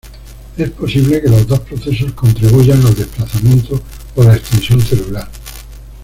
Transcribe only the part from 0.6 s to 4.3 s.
posible que los dos procesos contribuyan al desplazamiento o